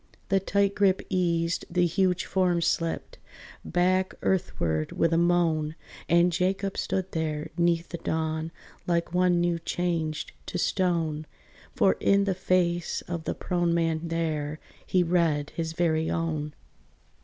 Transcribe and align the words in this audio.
The 0.29 0.39
tight 0.39 0.73
grip 0.73 1.03
eased, 1.11 1.65
the 1.69 1.85
huge 1.85 2.25
form 2.25 2.59
slipped 2.61 3.19
Back 3.63 4.15
earthward 4.23 4.91
with 4.93 5.13
a 5.13 5.17
moan, 5.19 5.75
And 6.09 6.31
Jacob 6.31 6.75
stood 6.75 7.11
there 7.11 7.51
'neath 7.55 7.89
the 7.89 7.99
dawn, 7.99 8.51
Like 8.87 9.13
one 9.13 9.39
new 9.39 9.59
changed 9.59 10.31
to 10.47 10.57
stone; 10.57 11.27
For 11.75 11.97
in 11.99 12.23
the 12.23 12.33
face 12.33 13.01
of 13.07 13.25
the 13.25 13.35
prone 13.35 13.75
man 13.75 14.07
there 14.07 14.59
He 14.87 15.03
read 15.03 15.51
his 15.51 15.73
very 15.73 16.09
own. 16.09 16.55